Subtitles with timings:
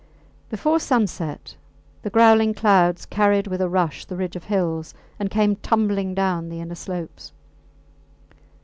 [0.49, 1.55] Before sunset
[2.01, 6.49] the growling clouds carried with a rush the ridge of hills, and came tumbling down
[6.49, 7.31] the inner slopes.